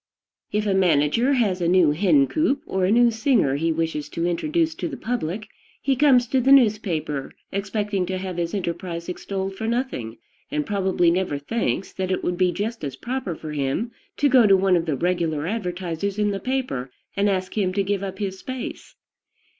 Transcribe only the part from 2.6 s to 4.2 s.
or a new singer he wishes